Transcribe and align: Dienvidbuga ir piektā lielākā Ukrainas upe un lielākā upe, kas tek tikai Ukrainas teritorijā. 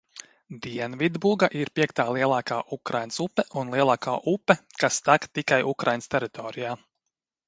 Dienvidbuga 0.61 1.49
ir 1.57 1.69
piektā 1.79 2.05
lielākā 2.15 2.57
Ukrainas 2.77 3.21
upe 3.25 3.45
un 3.63 3.69
lielākā 3.73 4.15
upe, 4.33 4.55
kas 4.85 4.97
tek 5.11 5.29
tikai 5.39 5.61
Ukrainas 5.73 6.11
teritorijā. 6.15 6.73